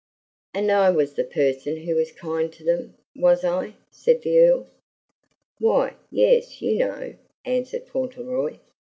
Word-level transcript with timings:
"And 0.55 0.71
I 0.71 0.89
was 0.89 1.13
the 1.13 1.23
person 1.23 1.77
who 1.77 1.93
was 1.93 2.11
kind 2.11 2.51
to 2.53 2.63
them 2.63 2.95
was 3.15 3.43
I?" 3.45 3.75
said 3.91 4.23
the 4.23 4.39
Earl. 4.39 4.67
"Why, 5.59 5.93
yes, 6.09 6.59
you 6.59 6.79
know," 6.79 7.13
answered 7.45 7.85
Fauntleroy. 7.85 8.57